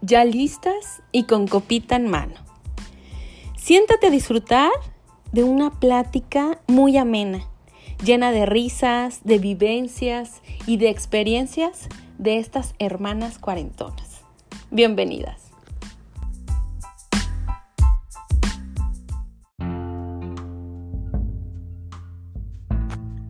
[0.00, 2.34] ya listas y con copita en mano.
[3.56, 4.70] Siéntate a disfrutar
[5.32, 7.40] de una plática muy amena,
[8.04, 11.88] llena de risas, de vivencias y de experiencias
[12.18, 14.22] de estas hermanas cuarentonas.
[14.70, 15.50] Bienvenidas.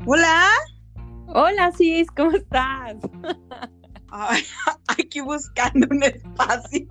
[0.04, 0.48] Hola.
[1.28, 2.96] Hola, Cis, ¿cómo estás?
[4.18, 4.42] Ay,
[4.88, 6.86] aquí buscando un espacio.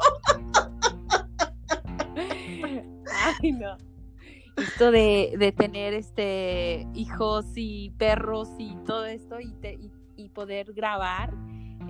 [3.42, 3.78] Ay, no.
[4.58, 9.54] Esto de, tener este hijos y perros y todo esto y,
[10.16, 11.34] y, poder grabar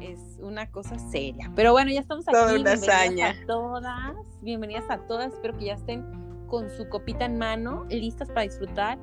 [0.01, 1.51] es una cosa seria.
[1.55, 2.33] Pero bueno, ya estamos aquí.
[2.33, 4.15] Toda bienvenidas a todas.
[4.41, 5.33] Bienvenidas a todas.
[5.33, 8.97] Espero que ya estén con su copita en mano, listas para disfrutar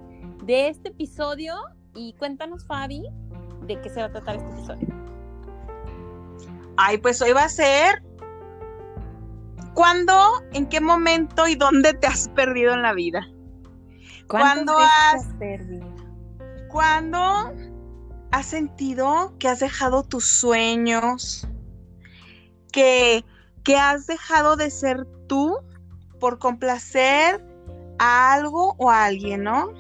[0.44, 1.54] de este episodio.
[1.94, 3.04] Y cuéntanos, Fabi,
[3.66, 5.02] de qué se va a tratar este episodio.
[6.76, 8.02] Ay, pues hoy va a ser
[9.74, 13.26] ¿Cuándo, en qué momento y dónde te has perdido en la vida?
[14.28, 15.86] ¿Cuándo has, perdido?
[16.68, 17.52] ¿Cuándo
[18.30, 21.48] has sentido que has dejado tus sueños?
[22.70, 23.24] Que,
[23.64, 25.58] que has dejado de ser tú
[26.20, 27.42] por complacer
[27.98, 29.72] a algo o a alguien, ¿no?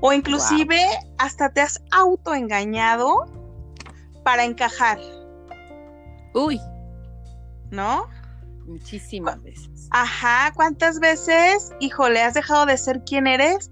[0.00, 0.78] O inclusive
[1.18, 3.24] hasta te has autoengañado
[4.24, 4.98] para encajar.
[6.36, 6.60] Uy.
[7.70, 8.06] ¿No?
[8.66, 9.88] Muchísimas veces.
[9.90, 13.70] Ajá, ¿cuántas veces, híjole, has dejado de ser quien eres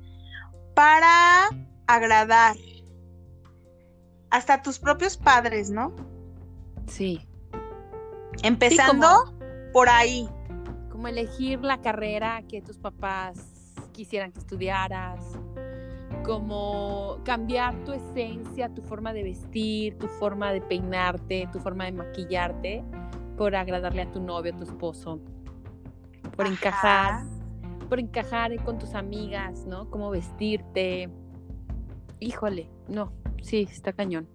[0.75, 1.51] para
[1.87, 2.57] agradar?
[4.31, 5.95] Hasta tus propios padres, ¿no?
[6.87, 7.29] Sí.
[8.43, 9.37] Empezando
[9.73, 10.27] por ahí.
[10.91, 13.37] Como elegir la carrera que tus papás
[13.93, 15.21] quisieran que estudiaras,
[16.25, 21.93] como cambiar tu esencia, tu forma de vestir, tu forma de peinarte, tu forma de
[21.93, 22.85] maquillarte
[23.37, 25.21] por agradarle a tu novio, a tu esposo,
[26.37, 27.25] por encajar,
[27.89, 29.91] por encajar con tus amigas, ¿no?
[29.91, 31.11] Cómo vestirte.
[32.21, 33.13] Híjole, no,
[33.43, 34.29] sí, está cañón.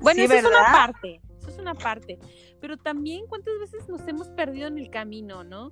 [0.00, 2.18] Bueno, eso es una parte, eso es una parte.
[2.60, 5.70] Pero también cuántas veces nos hemos perdido en el camino, ¿no?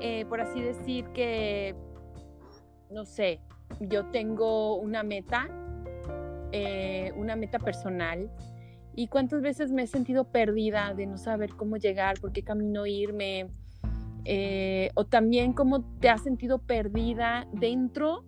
[0.00, 1.74] Eh, por así decir que,
[2.90, 3.40] no sé,
[3.78, 5.48] yo tengo una meta,
[6.52, 8.30] eh, una meta personal
[8.94, 12.86] y cuántas veces me he sentido perdida de no saber cómo llegar, por qué camino
[12.86, 13.46] irme,
[14.24, 18.24] eh, o también cómo te has sentido perdida dentro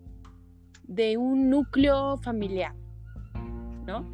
[0.83, 2.73] de un núcleo familiar,
[3.85, 4.05] ¿no?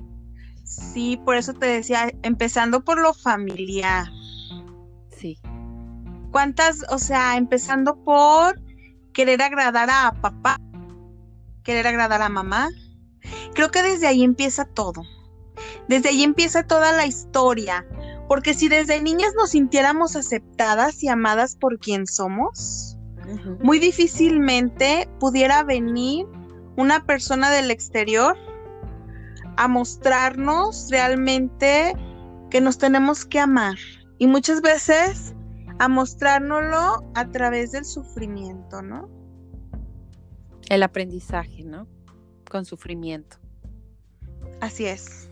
[0.63, 4.07] Sí, por eso te decía, empezando por lo familiar.
[5.09, 5.40] Sí.
[6.31, 8.61] ¿Cuántas, o sea, empezando por
[9.13, 10.57] querer agradar a papá,
[11.69, 12.69] querer agradar a mamá?
[13.53, 15.03] Creo que desde ahí empieza todo.
[15.88, 17.85] Desde ahí empieza toda la historia,
[18.28, 22.97] porque si desde niñas nos sintiéramos aceptadas y amadas por quien somos,
[23.62, 26.25] muy difícilmente pudiera venir
[26.75, 28.35] una persona del exterior
[29.58, 31.94] a mostrarnos realmente
[32.50, 33.75] que nos tenemos que amar.
[34.18, 35.35] Y muchas veces
[35.78, 39.19] a mostrárnoslo a través del sufrimiento, ¿no?
[40.69, 41.88] El aprendizaje, ¿no?
[42.50, 43.38] Con sufrimiento.
[44.62, 45.30] Así es.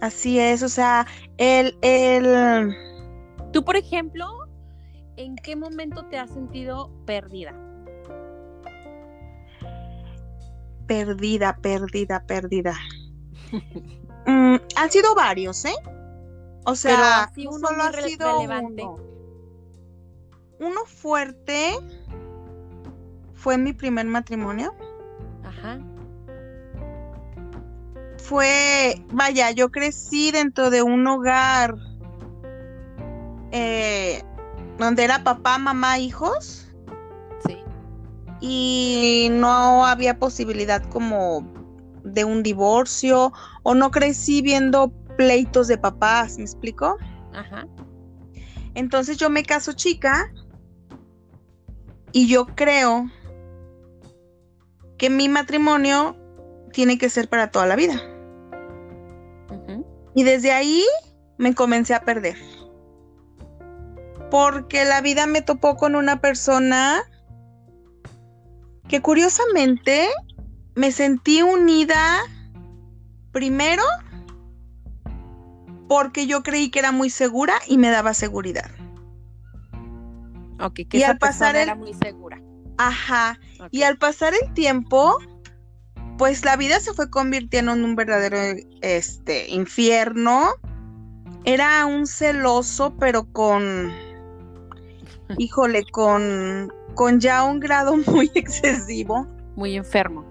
[0.00, 1.06] Así es, o sea,
[1.38, 2.74] el, el...
[3.52, 4.26] Tú, por ejemplo,
[5.16, 7.54] ¿en qué momento te has sentido perdida?
[10.86, 12.76] Perdida, perdida, perdida.
[14.24, 15.74] Mm, han sido varios, ¿eh?
[16.64, 18.84] O sea, uno solo ha sido relevante.
[18.84, 18.98] Uno.
[20.60, 21.72] uno fuerte
[23.42, 24.74] fue mi primer matrimonio.
[25.44, 25.78] Ajá
[28.22, 31.76] fue, vaya, yo crecí dentro de un hogar
[33.50, 34.22] eh,
[34.78, 36.68] donde era papá, mamá, hijos.
[37.46, 37.58] Sí.
[38.40, 41.46] Y no había posibilidad como
[42.04, 43.32] de un divorcio
[43.64, 46.96] o no crecí viendo pleitos de papás, ¿me explico?
[47.34, 47.66] Ajá.
[48.74, 50.32] Entonces yo me caso chica
[52.12, 53.10] y yo creo
[54.98, 56.16] que mi matrimonio
[56.72, 58.00] tiene que ser para toda la vida.
[60.14, 60.84] Y desde ahí
[61.38, 62.36] me comencé a perder.
[64.30, 67.02] Porque la vida me topó con una persona
[68.88, 70.08] que curiosamente
[70.74, 72.20] me sentí unida
[73.32, 73.82] primero
[75.88, 78.70] porque yo creí que era muy segura y me daba seguridad.
[80.60, 82.31] Ok, que y al pasar era muy segura.
[82.86, 83.38] Ajá.
[83.70, 85.18] Y al pasar el tiempo,
[86.18, 88.38] pues la vida se fue convirtiendo en un verdadero
[88.80, 90.54] este infierno
[91.44, 93.92] era un celoso, pero con,
[95.38, 99.26] híjole, con, con ya un grado muy excesivo.
[99.56, 100.24] Muy enfermo.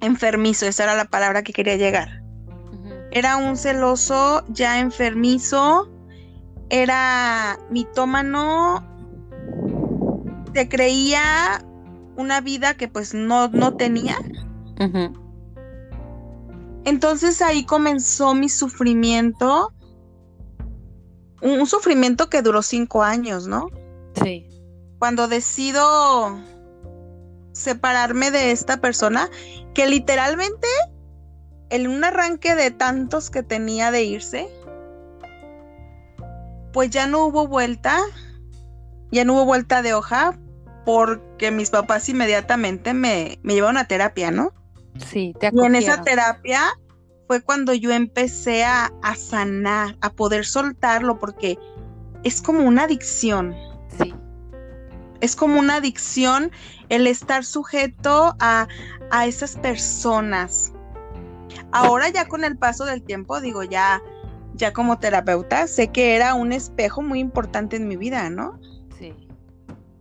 [0.00, 2.22] Enfermizo, esa era la palabra que quería llegar.
[3.12, 5.90] Era un celoso ya enfermizo,
[6.68, 8.86] era mitómano,
[10.54, 11.64] se creía
[12.16, 14.16] una vida que pues no, no tenía.
[16.84, 19.72] Entonces ahí comenzó mi sufrimiento,
[21.42, 23.68] un, sufrimiento que duró cinco años, ¿no?
[24.22, 24.46] Sí.
[24.98, 26.38] Cuando decido
[27.52, 29.28] separarme de esta persona,
[29.74, 30.66] que literalmente
[31.68, 34.48] en un arranque de tantos que tenía de irse,
[36.72, 37.98] pues ya no hubo vuelta,
[39.10, 40.38] ya no hubo vuelta de hoja,
[40.84, 44.52] porque mis papás inmediatamente me, me llevaron a terapia, ¿no?
[44.98, 46.62] Sí, te Y en esa terapia
[47.28, 51.58] fue cuando yo empecé a, a, sanar, a poder soltarlo, porque
[52.24, 53.54] es como una adicción.
[53.98, 54.14] Sí.
[55.20, 56.50] Es como una adicción
[56.88, 58.66] el estar sujeto a,
[59.10, 60.72] a esas personas.
[61.72, 64.02] Ahora ya con el paso del tiempo, digo, ya,
[64.54, 68.58] ya como terapeuta, sé que era un espejo muy importante en mi vida, ¿no?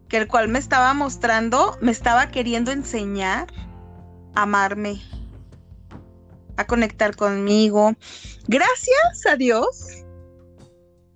[0.09, 3.47] Que el cual me estaba mostrando, me estaba queriendo enseñar
[4.35, 5.01] a amarme,
[6.57, 7.93] a conectar conmigo.
[8.47, 10.03] Gracias a Dios,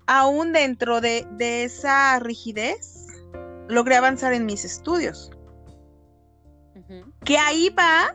[0.06, 3.08] aún dentro de, de esa rigidez,
[3.68, 5.32] logré avanzar en mis estudios.
[7.24, 8.14] Que ahí va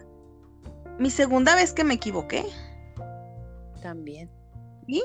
[0.99, 2.45] mi segunda vez que me equivoqué.
[3.83, 4.31] También.
[4.87, 5.03] ¿Sí?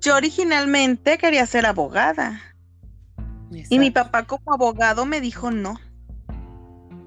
[0.00, 2.40] Yo originalmente quería ser abogada.
[3.50, 3.74] Exacto.
[3.74, 5.78] Y mi papá como abogado me dijo no.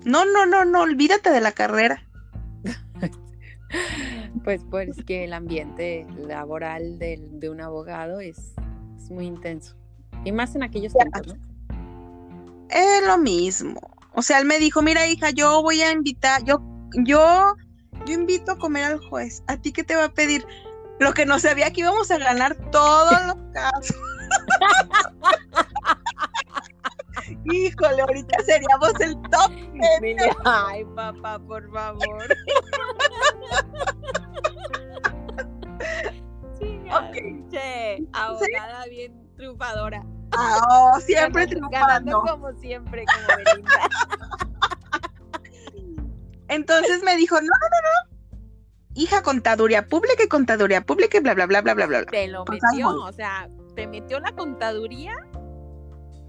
[0.06, 2.04] No, no, no, no, olvídate de la carrera.
[4.44, 8.54] Pues pues que el ambiente laboral de, de un abogado es,
[8.98, 9.76] es, muy intenso.
[10.24, 11.34] Y más en aquellos tiempos, ¿no?
[12.70, 13.80] Es lo mismo.
[14.14, 16.62] O sea, él me dijo, mira hija, yo voy a invitar, yo,
[17.04, 17.56] yo,
[18.06, 19.44] yo invito a comer al juez.
[19.48, 20.46] ¿A ti qué te va a pedir?
[21.00, 23.96] Lo que no sabía que íbamos a ganar todos los casos.
[27.52, 29.52] Híjole, ahorita seríamos el top.
[29.98, 32.24] Emilia, ay, papá, por favor.
[36.60, 37.50] sí, Ok.
[37.52, 40.04] che, abogada bien triunfadora.
[40.32, 40.60] Ah,
[40.96, 42.32] oh, siempre Ganando- ganando triunfando.
[42.32, 43.72] como siempre, como Belinda.
[46.50, 47.80] Entonces me dijo, no, no, no,
[48.12, 48.20] no.
[48.96, 52.04] Hija, contaduría pública y contaduría pública y bla, bla, bla, bla, bla, bla.
[52.06, 55.16] Te lo Pues, metió, o sea, te metió la contaduría,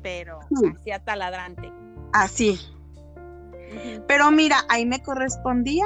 [0.03, 0.67] pero Sí.
[0.79, 1.73] hacía taladrante.
[2.13, 2.59] Así.
[4.09, 5.85] Pero mira, ahí me correspondía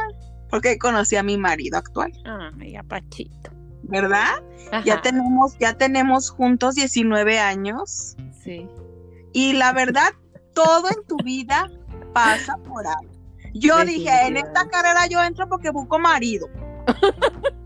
[0.50, 2.12] porque conocí a mi marido actual,
[2.61, 3.50] Ay, apachito.
[3.82, 4.43] ¿verdad?
[4.72, 8.66] Ajá, Ya tenemos, ya tenemos juntos 19 años Sí.
[9.34, 10.12] y la verdad,
[10.55, 11.69] todo en tu vida
[12.14, 13.12] pasa por algo.
[13.52, 16.49] Yo dije, en esta carrera yo entro porque busco marido.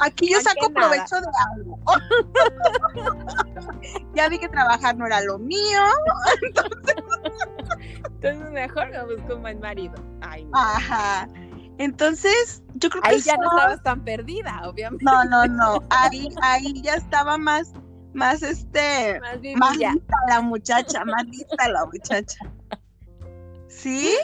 [0.00, 1.78] Aquí yo saco provecho de algo.
[4.14, 5.80] ya vi que trabajar no era lo mío.
[8.04, 9.94] Entonces mejor me busco un buen marido.
[10.20, 10.58] Ay, no.
[10.58, 11.28] Ajá.
[11.78, 15.02] Entonces, yo creo que Ahí ya no estabas tan perdida, obviamente.
[15.02, 15.82] No, no, no.
[15.88, 17.72] Ahí, ahí ya estaba más,
[18.12, 22.38] más este, Más más lista la muchacha, más lista la muchacha.
[23.68, 24.14] ¿Sí?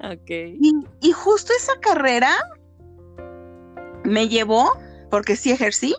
[0.00, 0.28] Ok.
[0.28, 2.30] Y, y justo esa carrera
[4.04, 4.70] me llevó,
[5.10, 5.94] porque sí ejercí,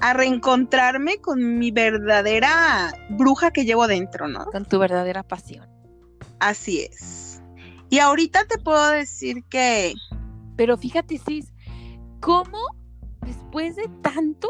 [0.00, 4.46] a reencontrarme con mi verdadera bruja que llevo dentro, ¿no?
[4.46, 5.68] Con tu verdadera pasión.
[6.38, 7.42] Así es.
[7.90, 9.94] Y ahorita te puedo decir que
[10.56, 11.52] Pero fíjate, Cis,
[12.20, 12.58] ¿cómo
[13.22, 14.48] después de tanto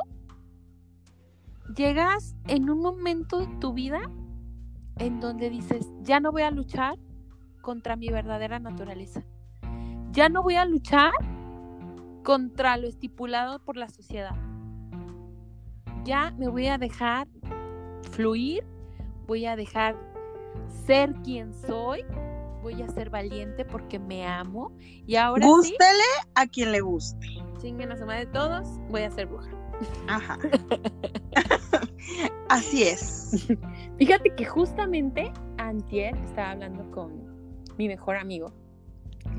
[1.75, 4.01] llegas en un momento de tu vida
[4.99, 6.97] en donde dices, ya no voy a luchar
[7.61, 9.25] contra mi verdadera naturaleza?
[10.13, 11.13] Ya no voy a luchar
[12.23, 14.35] contra lo estipulado por la sociedad.
[16.05, 17.29] Ya me voy a dejar
[18.13, 18.65] fluir,
[19.27, 19.97] voy a dejar
[20.87, 22.05] ser quien soy,
[22.63, 24.73] voy a ser valiente porque me amo
[25.07, 27.27] y ahora sí, gústele a quien le guste.
[27.61, 29.51] chinguen a su madre todos, voy a ser bruja.
[30.09, 30.39] Ajá.
[32.49, 33.47] Así es.
[33.99, 37.31] Fíjate que justamente antier estaba hablando con
[37.79, 38.53] mi mejor amigo,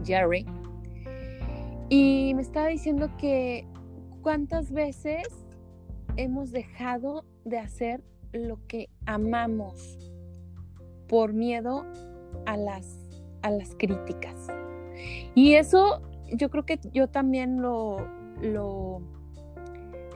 [0.04, 0.46] Jerry,
[1.94, 3.68] y me estaba diciendo que
[4.22, 5.28] cuántas veces
[6.16, 10.14] hemos dejado de hacer lo que amamos
[11.10, 11.86] por miedo
[12.46, 12.98] a las,
[13.42, 14.48] a las críticas.
[15.36, 17.98] Y eso yo creo que yo también lo,
[18.42, 19.02] lo,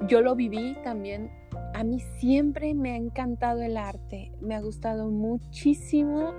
[0.08, 1.30] yo lo viví también.
[1.74, 6.32] A mí siempre me ha encantado el arte, me ha gustado muchísimo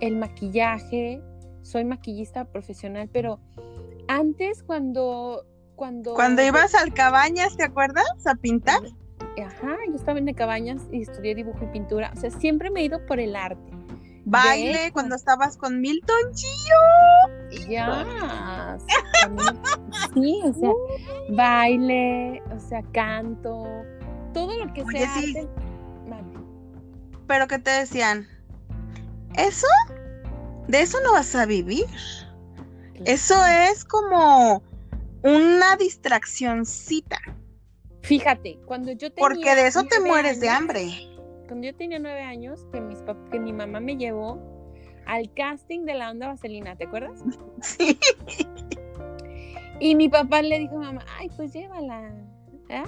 [0.00, 1.20] el maquillaje.
[1.60, 3.40] Soy maquillista profesional, pero
[4.08, 5.44] antes cuando
[5.76, 8.04] cuando Cuando ibas al cabañas, ¿te acuerdas?
[8.26, 8.80] A pintar.
[9.42, 12.12] Ajá, yo estaba en de cabañas y estudié dibujo y pintura.
[12.16, 13.72] O sea, siempre me he ido por el arte.
[14.26, 17.68] Baile, cuando estabas con Milton Chillo.
[17.68, 18.78] Ya.
[20.14, 20.70] Sí, o sea,
[21.30, 23.64] baile, o sea, canto,
[24.32, 25.36] todo lo que Oye, sea sí.
[25.38, 25.48] arte.
[27.26, 28.26] Pero que te decían,
[29.36, 29.66] ¿eso?
[30.68, 31.86] De eso no vas a vivir.
[33.04, 34.62] Eso es como
[35.22, 37.18] una distraccioncita.
[38.02, 40.90] Fíjate, cuando yo tenía Porque de eso te mueres de hambre.
[41.48, 42.98] Cuando yo tenía nueve años, que, mis
[43.30, 44.38] que mi mamá me llevó
[45.06, 47.20] al casting de la onda vaselina, ¿te acuerdas?
[47.62, 47.98] Sí.
[49.80, 52.12] Y mi papá le dijo a mamá, ay, pues llévala.
[52.70, 52.84] ¿ah?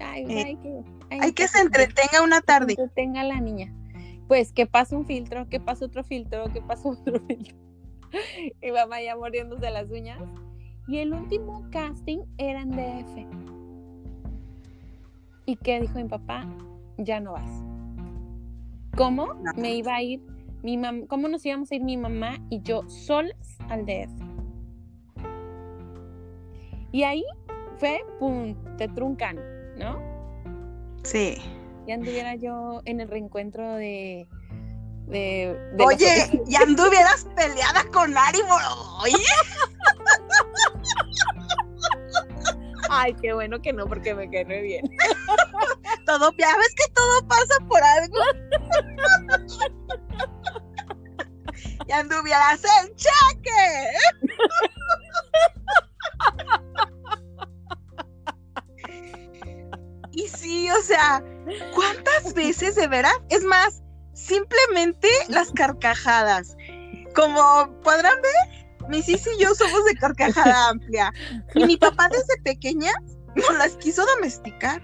[0.00, 2.76] Ay, Eh, hay que, Hay que se entretenga una tarde.
[2.94, 3.72] tenga la niña.
[4.28, 7.56] Pues que pasa un filtro, que pasa otro filtro, que pasa otro filtro.
[8.62, 10.22] Y mamá ya mordiéndose las uñas.
[10.86, 13.26] Y el último casting era en DF.
[15.46, 16.46] ¿Y qué dijo mi papá?
[16.98, 17.50] Ya no vas.
[18.96, 19.52] ¿Cómo No.
[19.56, 20.22] me iba a ir
[20.62, 24.10] mi mam cómo nos íbamos a ir mi mamá y yo solas al DF?
[26.92, 27.24] Y ahí
[27.78, 29.36] fue, pum, te truncan,
[29.76, 29.98] ¿no?
[31.02, 31.34] Sí.
[31.86, 34.28] Ya anduviera yo en el reencuentro de.
[35.06, 39.12] De, de los Oye, ya anduvieras peleada con Ari Boroboy.
[42.90, 44.84] Ay, qué bueno que no, porque me quedé bien.
[46.06, 48.18] Todo, ya ves que todo pasa por algo.
[51.88, 53.90] ya anduvieras en cheque.
[60.12, 61.24] y sí, o sea,
[61.74, 63.16] ¿cuántas veces de veras?
[63.30, 63.83] Es más,
[64.24, 66.56] simplemente las carcajadas.
[67.14, 71.12] Como podrán ver, mi Cis y yo somos de carcajada amplia.
[71.54, 72.92] Y mi papá desde pequeña
[73.36, 74.82] nos las quiso domesticar.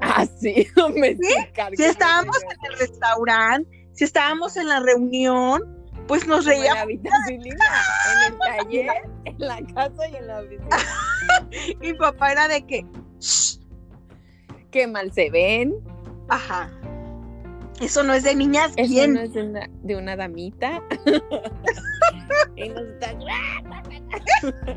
[0.00, 1.74] Ah, sí, domesticar.
[1.76, 5.62] Si estábamos en el restaurante, si estábamos en la reunión,
[6.08, 6.86] pues nos Como en la reíamos.
[6.88, 7.64] vitacilina,
[8.26, 8.90] en el taller,
[9.26, 10.76] en la casa y en la oficina.
[11.80, 12.84] Mi papá era de que,
[13.20, 13.58] "Shh,
[14.70, 15.74] Qué mal se ven.
[16.28, 16.70] ajá,
[17.80, 19.14] eso no es de niñas Eso bien.
[19.14, 20.82] no es de una, de una damita.
[22.56, 23.14] y nos está-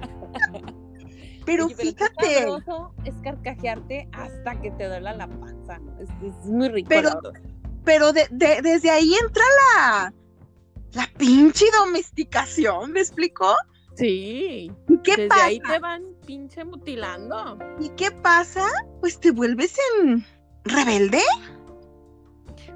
[1.45, 6.00] Pero Oye, fíjate, sabroso es carcajearte hasta que te duela la panza, ¿no?
[6.00, 6.88] Es, es muy rico.
[6.89, 7.19] Pero-
[7.83, 9.43] pero de- de- desde ahí entra
[9.75, 10.13] la,
[10.93, 13.53] la pinche domesticación, ¿me explicó?
[13.95, 14.72] Sí.
[14.88, 15.45] ¿Y qué Desde pasa?
[15.45, 17.60] ahí te van pinche mutilando.
[17.79, 18.65] ¿Y qué pasa?
[19.01, 20.25] Pues te vuelves en
[20.63, 21.19] rebelde.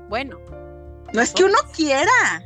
[0.10, 0.38] Bueno,
[1.14, 2.44] No es que uno quiera.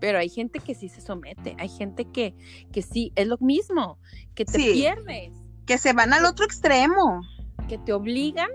[0.00, 1.56] pero hay gente que sí se somete.
[1.58, 2.34] Hay gente que,
[2.72, 3.98] que sí, es lo mismo,
[4.36, 4.72] que te Sí.
[4.74, 5.32] pierdes,
[5.66, 7.20] que se van al otro extremo.
[7.68, 8.48] que te obligan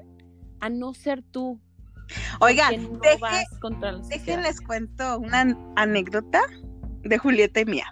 [0.59, 1.59] a no ser tú.
[2.39, 6.41] Oigan, no deje- déjenles cuento una an- anécdota
[7.03, 7.85] de Julieta y mía.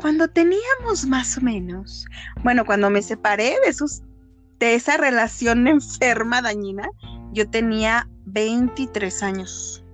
[0.00, 2.04] Cuando teníamos más o menos,
[2.44, 4.02] bueno, cuando me separé de sus
[4.60, 6.88] de esa relación enferma dañina,
[7.32, 9.84] yo tenía 23 años.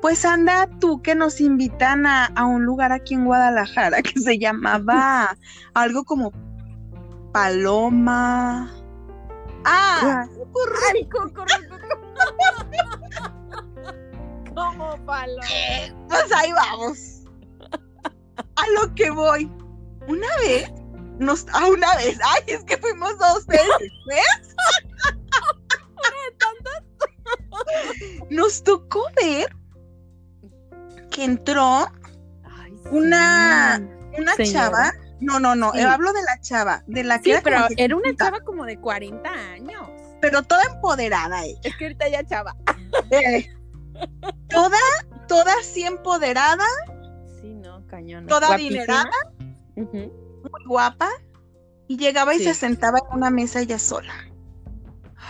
[0.00, 4.38] Pues anda tú que nos invitan a, a un lugar aquí en Guadalajara que se
[4.38, 5.36] llamaba
[5.74, 6.32] algo como
[7.32, 8.72] Paloma.
[9.64, 10.26] Ah,
[10.94, 11.44] Ay, coco,
[14.54, 15.40] Como palo.
[16.08, 17.24] pues ahí vamos.
[18.56, 19.50] A lo que voy.
[20.08, 20.72] Una vez,
[21.18, 24.56] nos, a una vez, ay, es que fuimos dos veces, ¿ves?
[28.30, 29.48] Nos tocó ver
[31.10, 31.86] que entró
[32.44, 32.88] Ay, sí.
[32.90, 33.80] Una-
[34.18, 34.92] una chava.
[35.20, 35.80] No, no, no, Sí.
[35.80, 38.64] hablo de la chava, de la que Sí, era pero que era una chava como
[38.64, 39.88] de 40 años.
[40.20, 41.58] pero toda empoderada ella.
[41.64, 42.56] Es que ahorita ya chava.
[43.10, 43.48] eh.
[44.48, 44.78] toda,
[45.26, 46.64] toda así empoderada,
[47.40, 48.26] Sí, no, cañón.
[48.26, 48.82] Toda Guapísima.
[48.82, 49.10] adinerada.
[49.76, 51.08] Muy guapa,
[51.88, 54.12] y llegaba y se sentaba en una mesa ella sola.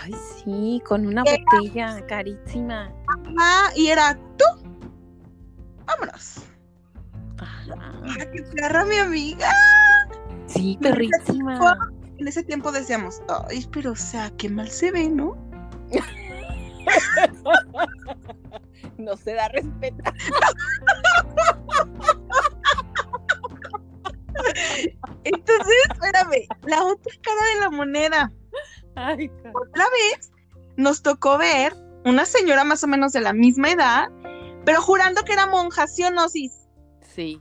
[0.00, 2.92] Ay, sí, con una Era- botella carísima.
[3.38, 4.44] Ah, y era tú.
[5.86, 6.42] Vámonos.
[7.38, 8.00] Ajá.
[8.32, 9.50] Qué perra, mi amiga.
[10.46, 11.76] Sí, perrísima.
[12.18, 15.36] En ese tiempo decíamos, ay, pero o sea, qué mal se ve, ¿no?
[18.98, 19.96] No se da respeto.
[25.24, 28.32] Entonces, espérame, la otra cara de la moneda.
[29.06, 30.32] Ay, Otra vez
[30.76, 31.74] nos tocó ver
[32.04, 34.08] una señora más o menos de la misma edad,
[34.64, 36.52] pero jurando que era monja, ¿sí o no, Cis?
[37.14, 37.40] Sí.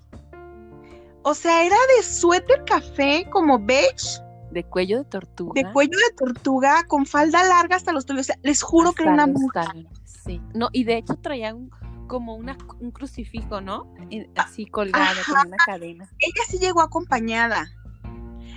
[1.23, 4.21] O sea, era de suéter café, como beige,
[4.51, 5.61] De cuello de tortuga.
[5.61, 8.27] de cuello de tortuga, con falda larga hasta los tobillos.
[8.29, 9.73] O sea, les juro que era una monja.
[10.05, 10.41] Sí.
[10.53, 11.69] No, y de hecho traía un,
[12.07, 13.93] como una, un crucifijo, ¿no?
[14.09, 16.09] En- Así colgado con una cadena.
[16.19, 17.67] Ella sí llegó acompañada.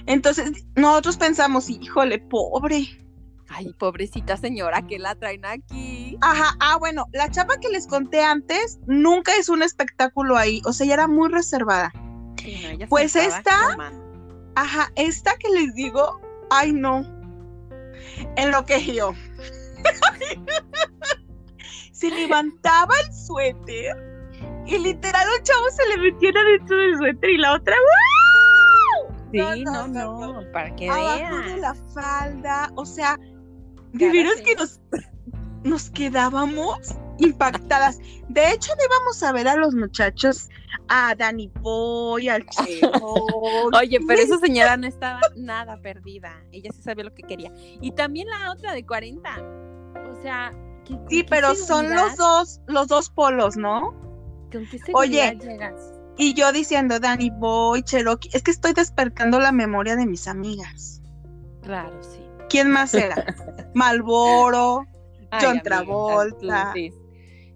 [0.06, 2.86] Entonces, nosotros pensamos, híjole, pobre.
[3.48, 6.16] Ay, pobrecita señora, que la traen aquí.
[6.20, 10.72] Ajá, ah, bueno, la chava que les conté antes nunca es un espectáculo ahí, o
[10.72, 11.90] sea, ella era muy reservada.
[12.40, 14.00] Sí, no, Pues esta- tomando.
[14.54, 17.00] Ajá, esta que les digo, ay no,
[18.36, 19.14] en lo que yo.
[21.92, 23.96] se levantaba el suéter
[24.66, 28.19] y literal un chavo se le metía dentro del suéter y la otra ¡guau!
[29.32, 31.60] Sí, no, no, para que abajo de vean.
[31.60, 33.16] la falda, o sea,
[33.92, 34.80] de Cada veras que nos,
[35.64, 36.78] nos quedábamos
[37.18, 37.98] impactadas.
[38.28, 40.48] De hecho, le íbamos a ver a los muchachos,
[40.88, 42.90] a Danny Boy, al Cheo.
[43.78, 46.42] Oye, pero esa señora no estaba nada perdida.
[46.52, 47.52] Ella sí sabía lo que quería.
[47.80, 49.30] Y también la otra de 40.
[50.10, 50.52] O sea,
[50.84, 53.92] ¿qué- Sí, pero son los dos, los dos polos, ¿no?
[54.50, 55.38] ¿Con qué Oye.
[55.40, 55.92] llegas?
[56.20, 61.00] Y yo diciendo, Danny Boy, Cherokee, es que estoy despertando la memoria de mis amigas.
[61.62, 62.22] Claro, sí.
[62.50, 63.34] ¿Quién más era?
[63.74, 64.84] Malboro.
[65.30, 66.72] Ay, John Travolta.
[66.74, 66.92] sí.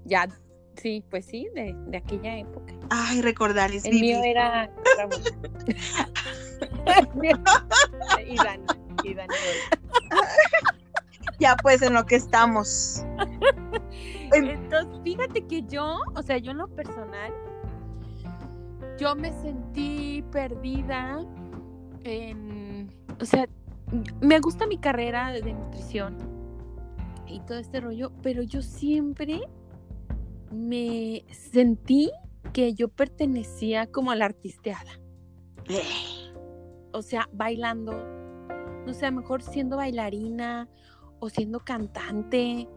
[0.06, 0.28] Ya,
[0.76, 2.72] sí, pues sí, de, de aquella época.
[2.90, 4.16] Ay, recordar es El vivir.
[4.16, 4.70] mío era
[8.26, 8.64] y Dani,
[9.04, 9.34] y Dani.
[11.38, 13.04] Ya pues en lo que estamos.
[14.32, 17.32] En- Entonces, fíjate que yo, o sea, yo en lo personal,
[18.98, 21.24] yo me sentí perdida
[22.04, 23.48] en, o sea,
[24.20, 26.16] me gusta mi carrera de nutrición
[27.26, 29.42] y todo este rollo, pero yo siempre
[30.52, 32.10] me sentí
[32.52, 35.00] que yo pertenecía como a la artisteada,
[36.92, 37.92] o sea, bailando,
[38.86, 40.68] no sé, a lo mejor siendo bailarina
[41.18, 42.68] o siendo cantante,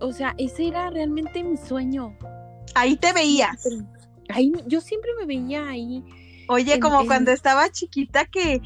[0.00, 2.16] o sea, ese era realmente mi sueño.
[2.74, 3.68] Ahí te veías.
[4.28, 6.04] Ahí, yo siempre me veía ahí.
[6.48, 8.60] Oye, en- como en- cuando estaba chiquita que,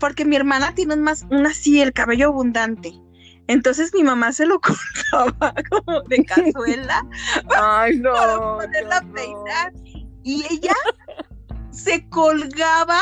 [0.00, 2.92] porque mi hermana tiene un más, un así, el cabello abundante.
[3.48, 4.60] Entonces mi mamá se lo
[5.12, 7.06] cortaba como de cazuela
[7.56, 8.12] Ay, no.
[8.12, 9.72] para poderla peinar.
[10.24, 10.74] Y ella
[11.70, 12.98] se colgaba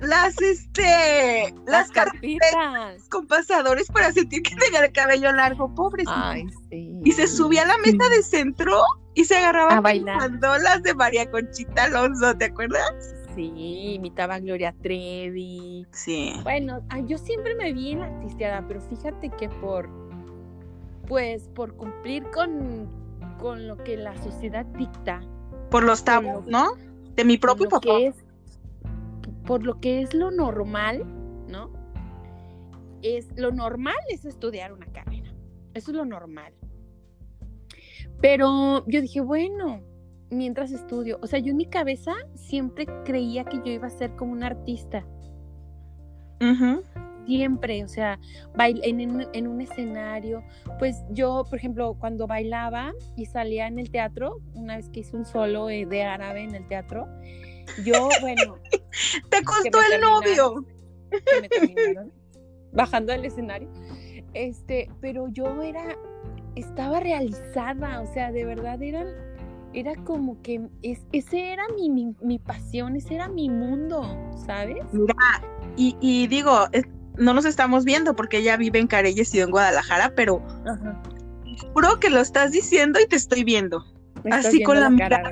[0.00, 6.30] las, este, Las las carpetas con pasadores para sentir que tenía el cabello largo, pobrecita.
[6.30, 6.98] Ay, sí.
[7.04, 8.82] Y se subía a la mesa de centro
[9.14, 10.18] y se agarraba A bailar.
[10.18, 13.14] bandolas de María Conchita Alonso, ¿te acuerdas?
[13.34, 15.86] Sí, imitaba a Gloria Trevi.
[15.90, 16.34] Sí.
[16.42, 19.88] Bueno, ah, yo siempre me vi en la artisteada, pero fíjate que por,
[21.08, 22.88] pues, por cumplir con,
[23.38, 25.20] con lo que la sociedad dicta,
[25.70, 26.72] Por los tabús, ¿no?
[27.14, 27.80] De mi propio papá.
[27.80, 28.16] que es,
[29.46, 31.02] por lo que es lo normal,
[31.48, 31.70] ¿no?
[33.02, 35.30] Es lo normal es estudiar una carrera.
[35.74, 36.52] Eso es lo normal.
[38.22, 39.82] Pero yo dije, bueno,
[40.30, 44.14] mientras estudio, o sea, yo en mi cabeza siempre creía que yo iba a ser
[44.16, 45.04] como un artista.
[47.26, 48.18] Siempre, o sea,
[48.56, 50.42] bail- en, en- en un escenario.
[50.80, 55.16] Pues yo, por ejemplo, cuando bailaba y salía en el teatro, una vez que hice
[55.16, 57.06] un solo eh, de árabe en el teatro,
[57.84, 58.56] yo, bueno,
[59.28, 60.64] Te costó el novio.
[61.10, 62.12] que me terminaron
[62.72, 63.68] bajando del escenario.
[64.34, 65.96] Este, pero yo era,
[66.56, 69.06] estaba realizada, o sea, de verdad eran,
[69.72, 74.02] era como que es, ese era mi, mi, mi pasión, ese era mi mundo,
[74.46, 74.84] ¿sabes?
[74.92, 75.14] Mira,
[75.76, 76.86] y, y digo, es-
[77.18, 81.02] no nos estamos viendo porque ella vive en Careyes y en Guadalajara, pero Ajá.
[81.74, 83.84] juro que lo estás diciendo y te estoy viendo.
[84.30, 85.30] Así viendo con la mirada.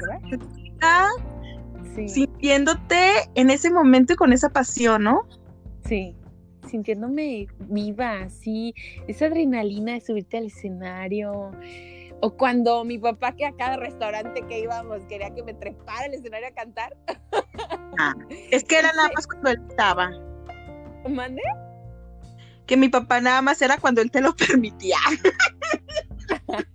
[1.95, 5.23] Sí, sí, sintiéndote en ese momento y con esa pasión, ¿no?
[6.69, 8.75] Sintiéndome viva, así,
[9.09, 11.53] esa adrenalina de subirte al escenario.
[12.23, 16.15] O cuando mi papá, que a cada restaurante que íbamos quería que me trepara al
[16.15, 16.97] escenario a cantar.
[18.51, 20.11] Es que era nada más cuando él estaba.
[21.09, 21.43] ¿Mande?
[22.67, 24.99] Que mi papá nada más era cuando él te lo permitía.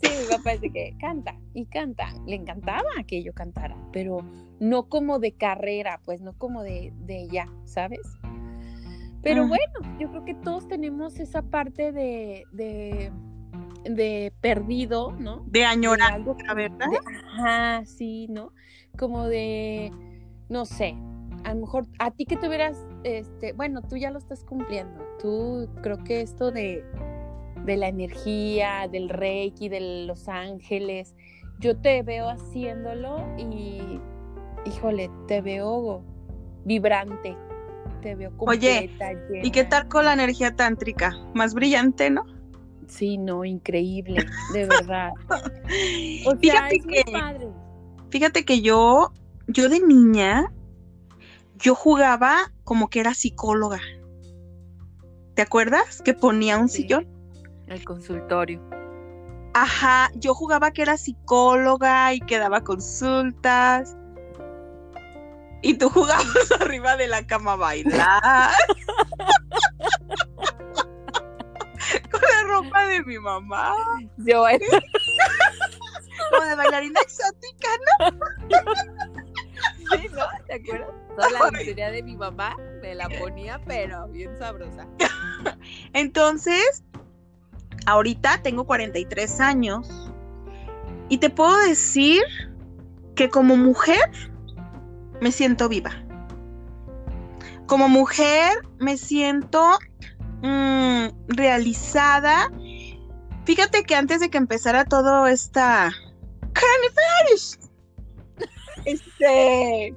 [0.00, 2.14] Sí, mi papá dice que canta y canta.
[2.24, 4.20] Le encantaba que yo cantara, pero
[4.60, 8.00] no como de carrera, pues no como de, de ya, ¿sabes?
[9.22, 9.48] Pero Ajá.
[9.48, 13.10] bueno, yo creo que todos tenemos esa parte de, de,
[13.84, 15.40] de perdido, ¿no?
[15.46, 16.86] De De añorar, algo ¿verdad?
[16.90, 16.98] de-
[17.32, 18.52] ajá, sí, ¿no?
[18.96, 19.92] Como de,
[20.48, 20.94] no sé,
[21.44, 25.00] a lo mejor a ti que te hubieras, este, bueno, tú ya lo estás cumpliendo.
[25.20, 26.84] Tú creo que esto de,
[27.64, 31.14] de la energía, del reiki, de los ángeles,
[31.58, 34.00] yo te veo haciéndolo y,
[34.64, 36.04] híjole, te veo
[36.64, 37.36] vibrante,
[38.00, 38.66] te veo completa.
[38.66, 38.90] Oye,
[39.42, 41.16] ¿y qué tal con la energía tántrica?
[41.34, 42.24] Más brillante, ¿no?
[42.86, 45.12] Sí, no, increíble, de verdad.
[46.40, 47.04] fíjate que,
[48.10, 49.12] Fíjate que yo,
[49.46, 50.50] yo de niña,
[51.56, 53.80] yo jugaba como que era psicóloga.
[55.34, 56.00] ¿Te acuerdas?
[56.02, 57.06] Que ponía un sillón.
[57.66, 58.62] El consultorio.
[59.52, 63.97] Ajá, yo jugaba que era psicóloga y que daba consultas.
[65.62, 68.22] Y tú jugabas arriba de la cama a bailar.
[72.10, 73.74] Con la ropa de mi mamá.
[74.18, 74.44] Yo
[76.30, 77.68] Como de bailarina exótica,
[78.00, 78.10] ¿no?
[79.90, 80.22] Sí, ¿no?
[80.46, 80.90] ¿Te acuerdas?
[81.16, 84.86] Toda la historia de mi mamá me la ponía, pero bien sabrosa.
[85.92, 86.84] Entonces,
[87.86, 90.12] ahorita tengo 43 años
[91.08, 92.22] y te puedo decir
[93.14, 94.10] que como mujer
[95.20, 95.90] me siento viva.
[97.66, 99.78] Como mujer me siento
[100.42, 102.50] mm, realizada.
[103.44, 105.92] Fíjate que antes de que empezara todo esta
[108.84, 109.94] este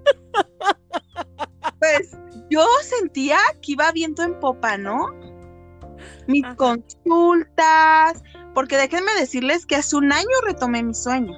[1.80, 2.18] pues
[2.50, 5.08] yo sentía que iba viento en popa, ¿no?
[6.28, 11.34] mis consultas, porque déjenme decirles que hace un año retomé mi sueño.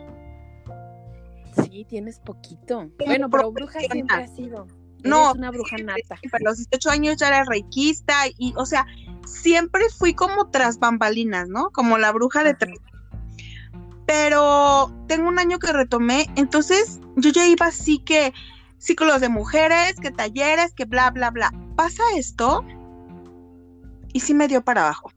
[1.56, 2.90] Sí, tienes poquito.
[3.06, 4.68] bueno, pero bruja siempre ha sido.
[5.04, 6.18] no, una bruja nata.
[6.22, 8.86] Pero los 18 años ya era reikista y, o sea,
[9.26, 11.70] siempre fui como tras bambalinas, ¿no?
[11.72, 12.80] Como la bruja de tres.
[14.06, 18.34] Pero tengo un año que retomé, entonces yo ya iba así que
[18.78, 21.52] ciclos de mujeres, que talleres, que bla, bla, bla.
[21.76, 22.66] Pasa esto
[24.12, 25.12] y sí me dio para abajo.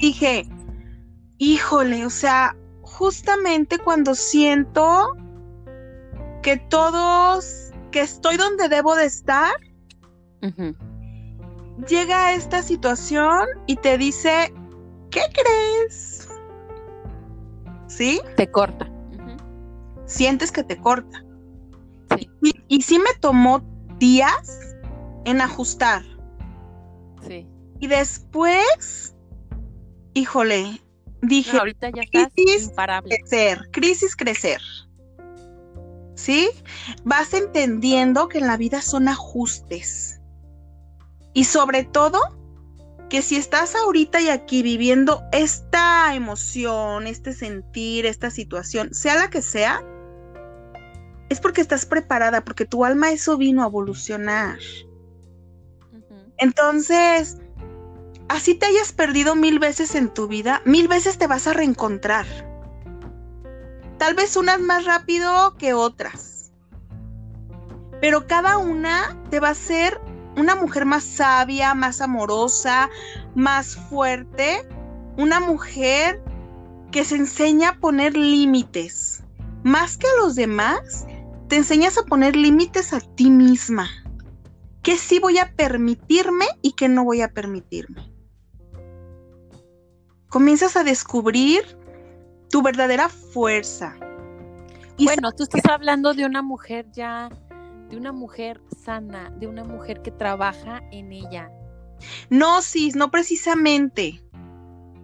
[0.00, 0.48] Dije,
[1.38, 2.56] híjole, o sea,
[2.88, 5.14] justamente cuando siento
[6.42, 9.54] que todos, que estoy donde debo de estar,
[11.86, 14.52] llega esta situación y te dice,
[15.10, 16.28] ¿qué crees?
[17.86, 18.20] ¿Sí?
[18.36, 18.90] Te corta.
[20.06, 21.24] Sientes que te corta.
[22.40, 23.62] Y, y sí me tomó
[23.98, 24.76] días
[25.24, 26.02] en ajustar.
[27.80, 29.14] Y después,
[30.14, 30.80] híjole,
[31.22, 32.70] dije, ahorita ya crisis,
[33.04, 34.60] crecer, crisis, crecer.
[36.14, 36.50] ¿Sí?
[37.04, 40.20] Vas entendiendo que en la vida son ajustes.
[41.32, 42.18] Y sobre todo,
[43.08, 49.30] que si estás ahorita y aquí viviendo esta emoción, este sentir, esta situación, sea la
[49.30, 49.82] que sea,
[51.28, 54.58] es porque estás preparada, porque tu alma eso vino a evolucionar.
[56.38, 57.38] Entonces,
[58.28, 62.26] así te hayas perdido mil veces en tu vida, mil veces te vas a reencontrar.
[63.98, 66.52] Tal vez unas más rápido que otras.
[68.00, 70.00] Pero cada una te va a ser
[70.36, 72.88] una mujer más sabia, más amorosa,
[73.34, 74.66] más fuerte,
[75.16, 76.22] una mujer
[76.92, 79.24] que se enseña a poner límites.
[79.64, 81.06] Más que a los demás,
[81.48, 83.88] te enseñas a poner límites a ti misma
[84.88, 88.10] qué sí voy a permitirme y qué no voy a permitirme.
[90.28, 91.62] Comienzas a descubrir
[92.50, 93.96] tu verdadera fuerza.
[94.98, 97.30] bueno, tú estás hablando de una mujer ya,
[97.88, 101.50] de una mujer sana, de una mujer que trabaja en ella.
[102.30, 104.22] No, sí, no precisamente.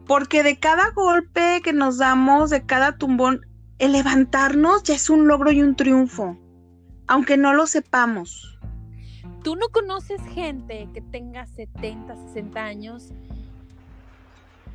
[0.06, 3.46] Porque de cada golpe que nos damos, de cada tumbón,
[3.78, 6.38] el levantarnos ya es un logro y un triunfo,
[7.06, 8.58] aunque no lo sepamos.
[9.42, 13.12] ¿Tú no conoces gente que tenga 70, 60 años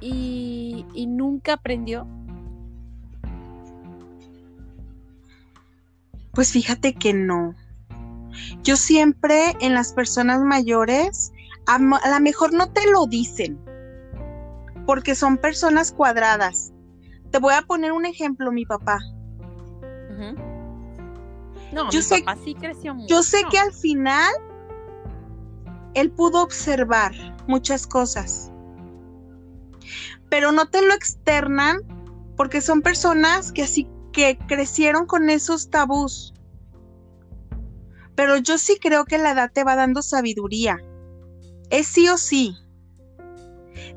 [0.02, 2.08] y, nunca aprendió?
[6.34, 7.56] Pues fíjate que no.
[8.64, 11.32] Yo siempre en las personas mayores,
[11.68, 13.60] a, lo mejor no te lo dicen,
[14.86, 16.72] porque son personas cuadradas.
[17.32, 19.00] Te voy a poner un ejemplo, mi papá.
[21.72, 23.08] No, yo mi sé, papá sí creció mucho.
[23.08, 24.34] Yo sé que al final
[25.94, 27.14] él pudo observar
[27.48, 28.49] muchas cosas,
[30.30, 31.80] pero no te lo externan
[32.36, 36.34] porque son personas que así que crecieron con esos tabús.
[38.16, 40.78] Pero yo sí creo que la edad te va dando sabiduría.
[41.70, 42.56] Es sí o sí.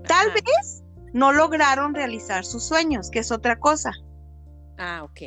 [0.06, 3.92] Tal vez no lograron realizar sus sueños, que es otra cosa.
[4.78, 5.20] Ah, ok.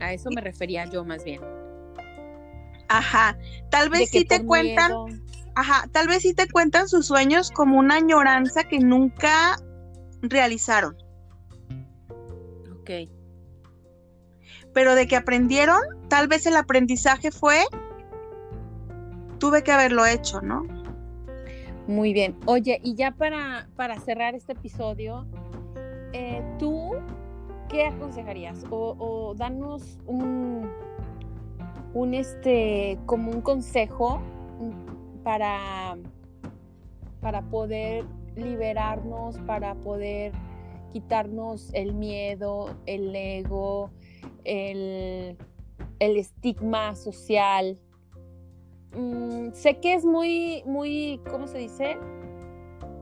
[0.00, 1.40] A eso me refería yo más bien.
[2.88, 3.38] Ajá,
[3.70, 4.92] tal vez sí te cuentan,
[5.54, 9.56] ajá, tal vez sí te cuentan sus sueños como una añoranza que nunca
[10.22, 10.96] realizaron.
[12.80, 12.90] Ok.
[14.72, 17.58] Pero de que aprendieron, tal vez el aprendizaje fue,
[19.38, 20.64] tuve que haberlo hecho, ¿no?
[21.86, 22.36] Muy bien.
[22.46, 25.26] Oye, y ya para, para cerrar este episodio,
[26.12, 26.92] eh, ¿tú
[27.68, 28.64] qué aconsejarías?
[28.70, 30.70] O, o danos un,
[31.92, 34.22] un este, como un consejo
[35.24, 35.96] para,
[37.20, 38.04] para poder
[38.36, 40.32] liberarnos, para poder
[40.92, 43.90] quitarnos el miedo, el ego,
[44.44, 45.36] el,
[45.98, 47.78] estigma social.
[48.94, 51.96] Mm, sé que es muy, muy, ¿cómo se dice?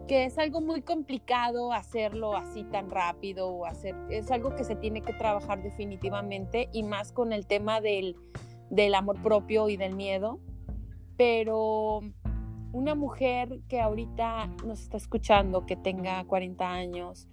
[0.06, 4.76] Que es algo muy complicado hacerlo así tan rápido o hacer, es algo que se
[4.76, 8.16] tiene que trabajar definitivamente y más con el tema del,
[8.70, 10.38] del amor propio y del miedo.
[11.16, 12.00] Pero
[12.72, 17.28] una mujer que ahorita nos está escuchando, que tenga 40 años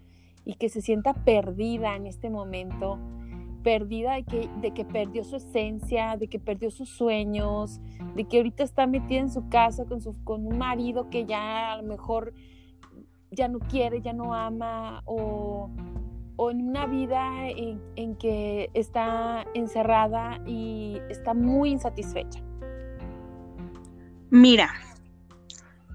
[0.45, 2.99] y que se sienta perdida en este momento,
[3.63, 7.81] perdida de que, de que perdió su esencia, de que perdió sus sueños,
[8.15, 11.73] de que ahorita está metida en su casa con, su, con un marido que ya
[11.73, 12.33] a lo mejor
[13.31, 15.69] ya no quiere, ya no ama, o,
[16.37, 22.41] o en una vida en, en que está encerrada y está muy insatisfecha.
[24.29, 24.69] Mira,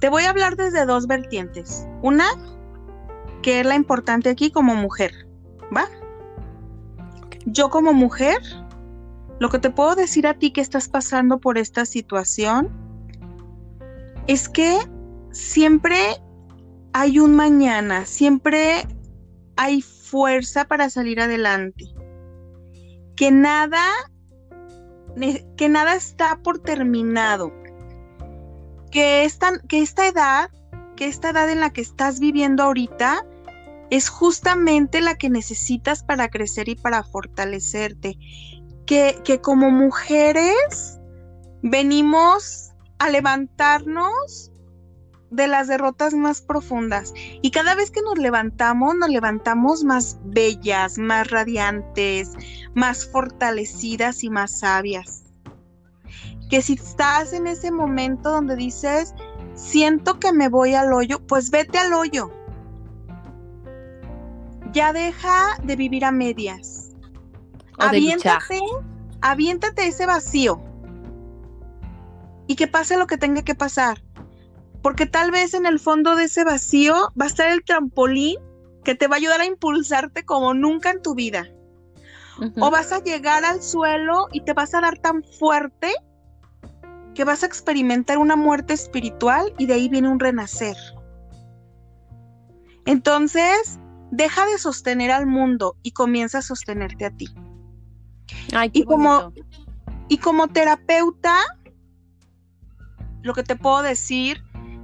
[0.03, 1.87] te voy a hablar desde dos vertientes.
[2.03, 2.27] Una,
[3.41, 5.13] que es la importante aquí como mujer,
[5.75, 5.89] ¿va?
[7.47, 8.39] Yo como mujer,
[9.39, 12.69] lo que te puedo decir a ti que estás pasando por esta situación
[14.27, 14.77] es que
[15.31, 15.97] siempre
[16.93, 18.85] hay un mañana, siempre
[19.55, 21.95] hay fuerza para salir adelante.
[23.15, 23.85] Que nada
[25.57, 27.53] que nada está por terminado
[28.93, 30.51] que esta, que esta edad,
[30.95, 33.27] que esta edad en la que estás viviendo ahorita,
[33.91, 38.17] es justamente la que necesitas para crecer y para fortalecerte.
[38.87, 41.01] Que, que como mujeres
[41.63, 44.53] venimos a levantarnos
[45.31, 47.15] de las derrotas más profundas.
[47.41, 52.33] Y cada vez que nos levantamos, nos levantamos más bellas, más radiantes,
[52.75, 55.22] más fortalecidas y más sabias
[56.53, 59.15] que si estás en ese momento donde dices,
[59.55, 62.31] siento que me voy al hoyo, pues vete al hoyo.
[64.75, 66.91] Ya deja de vivir a medias.
[67.79, 68.61] aviéntate,
[69.23, 70.63] aviéntate ese vacío.
[72.47, 74.03] Y que pase lo que tenga que pasar.
[74.83, 78.37] Porque tal vez en el fondo de ese vacío va a estar el trampolín
[78.85, 81.49] que te va a ayudar a impulsarte como nunca en tu vida.
[82.61, 85.95] O vas a llegar al suelo y te vas a dar tan fuerte
[87.15, 90.77] que vas a experimentar una muerte espiritual y de ahí viene un renacer.
[92.87, 93.79] Entonces,
[94.11, 97.29] deja de sostener al mundo y comienza a sostenerte a ti.
[98.73, 99.33] y, como,
[100.09, 101.37] y como terapeuta,
[103.23, 104.43] lo que te puedo decir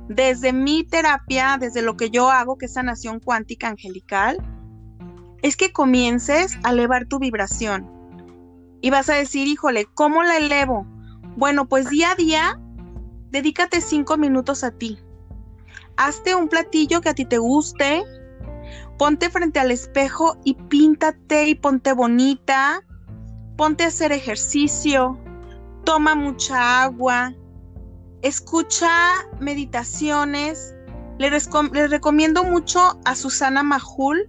[0.08, 4.38] desde mi terapia, desde lo que yo hago, que es sanación cuántica angelical,
[5.42, 7.90] es que comiences a elevar tu vibración.
[8.80, 10.86] Y vas a decir, híjole, ¿cómo la elevo?
[11.38, 12.60] Bueno, pues día a día,
[13.30, 14.98] dedícate cinco minutos a ti.
[15.96, 18.02] Hazte un platillo que a ti te guste.
[18.98, 22.82] Ponte frente al espejo y píntate y ponte bonita.
[23.56, 25.16] Ponte a hacer ejercicio.
[25.84, 27.32] Toma mucha agua.
[28.22, 28.90] Escucha
[29.38, 30.74] meditaciones.
[31.18, 31.48] Les,
[31.88, 34.28] recomiendo mucho a Susana Majul.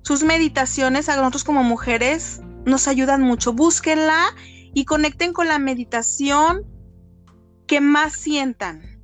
[0.00, 3.52] Sus meditaciones a nosotros como mujeres nos ayudan mucho.
[3.52, 4.34] Búsquenla
[4.78, 6.64] y conecten con la meditación
[7.66, 9.02] que más sientan.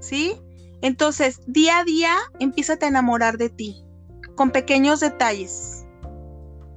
[0.00, 0.40] ¿Sí?
[0.80, 3.84] Entonces, día a día, empieza a enamorar de ti,
[4.36, 5.84] con pequeños detalles,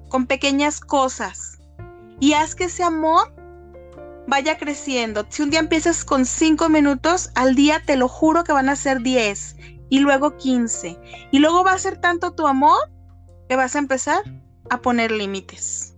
[0.10, 1.60] con pequeñas cosas,
[2.20, 3.34] y haz que ese amor
[4.28, 5.26] vaya creciendo.
[5.30, 8.76] Si un día empiezas con cinco minutos, al día te lo juro que van a
[8.76, 9.56] ser 10
[9.88, 11.00] y luego 15.
[11.32, 12.92] Y luego va a ser tanto tu amor
[13.48, 14.22] que vas a empezar
[14.70, 15.89] a poner límites.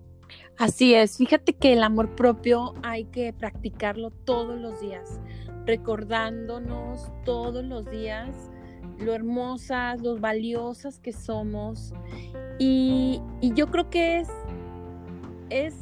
[0.62, 5.18] Así es, fíjate que el amor propio hay que practicarlo todos los días,
[5.66, 8.28] recordándonos todos los días
[9.00, 11.92] lo hermosas, lo valiosas que somos.
[12.60, 14.28] Y, yo creo que es,
[15.50, 15.74] es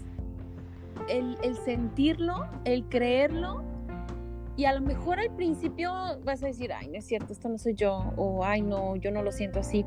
[1.10, 3.62] el, el, sentirlo, el creerlo.
[4.56, 5.92] Y a lo mejor al principio
[6.24, 9.10] vas a decir, ay, no es cierto, esto no soy yo, o ay, no, yo
[9.10, 9.84] no lo siento así.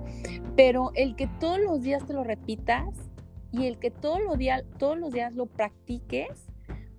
[0.56, 3.10] Pero el que todos los días te lo repitas,
[3.54, 6.48] y el que todos los, días, todos los días lo practiques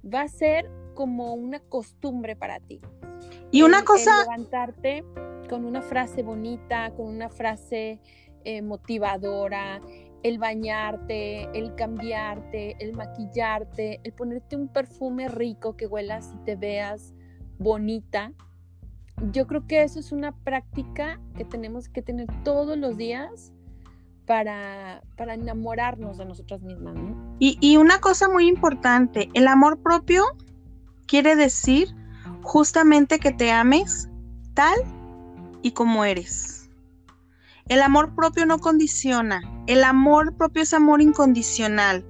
[0.02, 2.80] va a ser como una costumbre para ti.
[3.50, 4.20] Y una cosa...
[4.20, 5.04] levantarte
[5.48, 8.00] con una frase bonita, con una frase
[8.44, 9.80] eh, motivadora,
[10.22, 16.56] el bañarte, el cambiarte, el maquillarte, el ponerte un perfume rico que huelas y te
[16.56, 17.14] veas
[17.58, 18.32] bonita.
[19.32, 23.52] Yo creo que eso es una práctica que tenemos que tener todos los días
[24.26, 26.94] para, para enamorarnos de nosotras mismas.
[27.38, 30.24] Y, y una cosa muy importante, el amor propio
[31.06, 31.88] quiere decir
[32.42, 34.08] justamente que te ames
[34.54, 34.76] tal
[35.62, 36.70] y como eres.
[37.66, 42.04] El amor propio no condiciona, el amor propio es amor incondicional.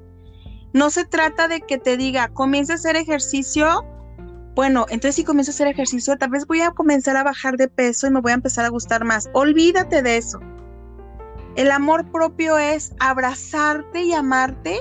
[0.72, 3.84] No se trata de que te diga, comienza a hacer ejercicio.
[4.56, 7.68] Bueno, entonces si comienzo a hacer ejercicio, tal vez voy a comenzar a bajar de
[7.68, 9.30] peso y me voy a empezar a gustar más.
[9.32, 10.40] Olvídate de eso.
[11.56, 14.80] El amor propio es abrazarte y amarte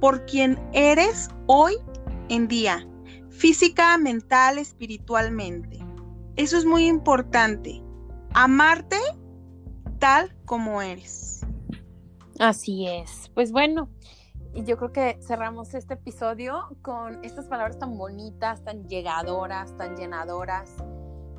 [0.00, 1.74] por quien eres hoy
[2.28, 2.84] en día,
[3.30, 5.78] física, mental, espiritualmente.
[6.34, 7.80] Eso es muy importante.
[8.34, 8.96] Amarte
[10.00, 11.46] tal como eres.
[12.40, 13.30] Así es.
[13.34, 13.88] Pues bueno,
[14.54, 20.74] yo creo que cerramos este episodio con estas palabras tan bonitas, tan llegadoras, tan llenadoras.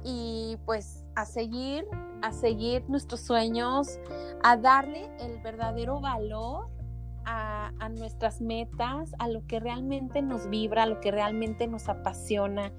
[0.06, 1.86] Y pues a seguir,
[2.23, 3.99] a seguir nuestros sueños,
[4.43, 6.69] a darle el verdadero valor
[7.25, 11.89] a, a, nuestras metas, a lo que realmente nos vibra, a lo que realmente nos
[11.89, 12.71] apasiona,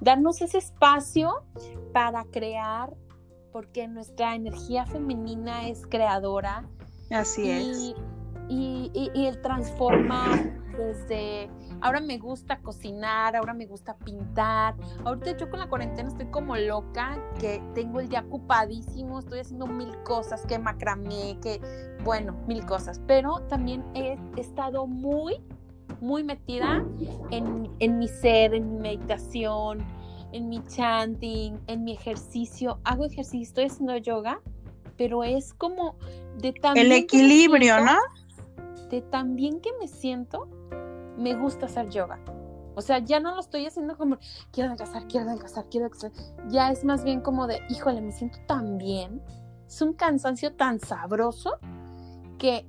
[0.00, 1.32] darnos ese espacio
[1.92, 2.94] para crear,
[3.52, 6.68] porque nuestra energía femenina es creadora.
[7.10, 7.94] Así es.
[8.48, 14.74] Y, y, el transformar desde, ahora me gusta cocinar, ahora me gusta pintar.
[15.04, 19.66] Ahorita yo con la cuarentena estoy como loca, que tengo el día ocupadísimo, estoy haciendo
[19.66, 21.60] mil cosas, que macramé, que,
[22.04, 23.00] bueno, mil cosas.
[23.06, 25.40] Pero también he estado muy,
[26.00, 26.84] muy metida
[27.30, 29.84] en, en mi ser, en mi meditación,
[30.32, 32.80] en mi chanting, en mi ejercicio.
[32.84, 34.40] Hago ejercicio, estoy haciendo yoga,
[34.96, 35.96] pero es como
[36.38, 37.96] de tan El equilibrio, ¿no?
[38.90, 40.48] De tan bien que me siento,
[41.20, 42.18] me gusta hacer yoga.
[42.74, 44.18] O sea, ya no lo estoy haciendo como
[44.52, 46.12] quiero adelgazar, quiero adelgazar, quiero adelgazar.
[46.48, 49.22] Ya es más bien como de, híjole, me siento tan bien.
[49.66, 51.58] Es un cansancio tan sabroso
[52.38, 52.66] que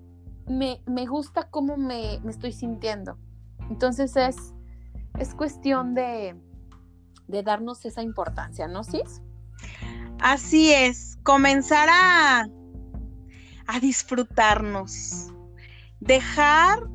[0.48, 3.18] me, me gusta cómo me, me estoy sintiendo.
[3.70, 4.54] Entonces es,
[5.18, 6.36] es cuestión de,
[7.28, 9.22] de darnos esa importancia, ¿no, Cis?
[10.20, 12.48] Así es, comenzar a,
[13.68, 15.32] a disfrutarnos,
[16.00, 16.90] dejar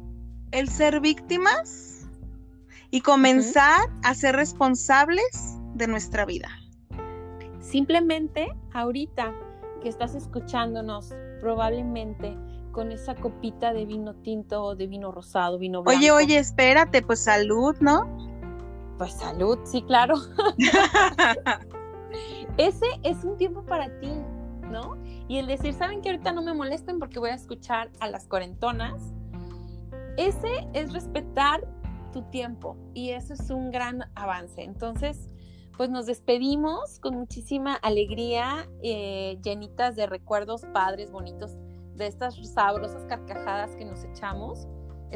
[0.52, 2.06] el ser víctimas
[2.90, 6.48] y comenzar a ser responsables de nuestra vida.
[7.60, 9.34] Simplemente ahorita
[9.82, 12.36] que estás escuchándonos, probablemente
[12.72, 15.98] con esa copita de vino tinto o de vino rosado, vino blanco.
[15.98, 18.06] Oye, oye, espérate, pues salud, ¿no?
[18.98, 20.14] Pues salud, sí, claro.
[22.56, 24.10] Ese es un tiempo para ti,
[24.70, 24.96] ¿no?
[25.28, 28.26] Y el decir, ¿saben que ahorita no me molesten porque voy a escuchar a las
[28.26, 29.15] cuarentonas?
[30.16, 31.66] Ese es respetar
[32.12, 34.62] tu tiempo y eso es un gran avance.
[34.62, 35.28] Entonces,
[35.76, 41.56] pues nos despedimos con muchísima alegría, eh, llenitas de recuerdos padres, bonitos,
[41.94, 44.66] de estas sabrosas carcajadas que nos echamos.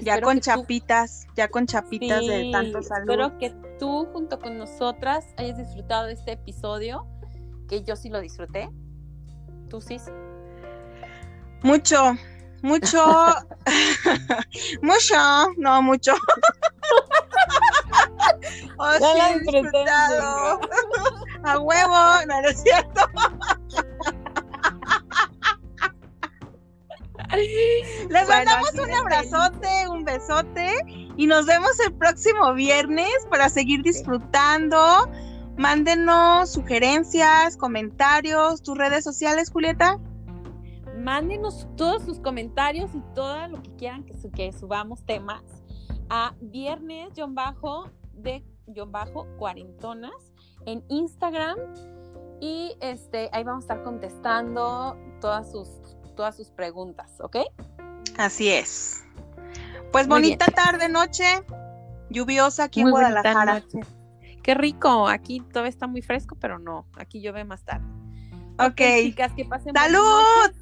[0.02, 3.10] Ya con chapitas, ya con chapitas de tanto salud.
[3.10, 7.06] Espero que tú junto con nosotras hayas disfrutado de este episodio,
[7.68, 8.70] que yo sí lo disfruté.
[9.68, 9.96] ¿Tú sí?
[11.62, 12.14] Mucho,
[12.62, 13.35] mucho,
[14.83, 16.12] mucho, no mucho.
[18.79, 20.61] oh, sí, disfrutado.
[21.44, 23.01] A huevo, no, no es cierto.
[28.09, 30.75] Les mandamos un abrazote, un besote
[31.16, 35.09] y nos vemos el próximo viernes para seguir disfrutando.
[35.57, 39.99] Mándenos sugerencias, comentarios, tus redes sociales, Julieta.
[41.02, 45.42] Mándenos todos sus comentarios y todo lo que quieran que, que subamos temas
[46.08, 48.44] a viernes bajo de
[48.88, 50.33] bajo cuarentonas
[50.66, 51.58] en Instagram
[52.40, 55.68] y este ahí vamos a estar contestando todas sus
[56.14, 57.37] todas sus preguntas, ¿ok?
[58.18, 59.04] Así es.
[59.92, 61.25] Pues bonita tarde, noche,
[62.10, 63.62] lluviosa aquí en Guadalajara.
[64.42, 67.87] Qué rico, aquí todavía está muy fresco, pero no, aquí llueve más tarde.
[68.58, 68.81] Ok.
[69.02, 69.75] chicas, que pasen.
[69.75, 70.60] ¡Salud!